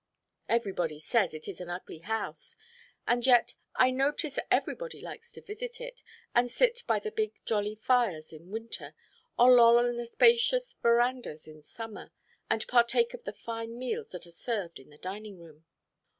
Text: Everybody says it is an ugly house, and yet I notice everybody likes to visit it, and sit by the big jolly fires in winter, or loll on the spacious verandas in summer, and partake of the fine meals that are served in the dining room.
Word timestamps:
Everybody 0.49 0.97
says 0.97 1.31
it 1.31 1.47
is 1.47 1.61
an 1.61 1.69
ugly 1.69 1.99
house, 1.99 2.57
and 3.05 3.23
yet 3.23 3.53
I 3.75 3.91
notice 3.91 4.39
everybody 4.49 4.99
likes 4.99 5.31
to 5.33 5.43
visit 5.43 5.79
it, 5.79 6.01
and 6.33 6.49
sit 6.49 6.81
by 6.87 6.97
the 6.97 7.11
big 7.11 7.33
jolly 7.45 7.75
fires 7.75 8.33
in 8.33 8.49
winter, 8.49 8.95
or 9.37 9.51
loll 9.51 9.77
on 9.77 9.97
the 9.97 10.07
spacious 10.07 10.73
verandas 10.81 11.45
in 11.47 11.61
summer, 11.61 12.11
and 12.49 12.65
partake 12.67 13.13
of 13.13 13.25
the 13.25 13.31
fine 13.33 13.77
meals 13.77 14.09
that 14.09 14.25
are 14.25 14.31
served 14.31 14.79
in 14.79 14.89
the 14.89 14.97
dining 14.97 15.37
room. 15.37 15.65